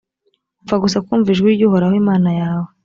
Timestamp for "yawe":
2.39-2.69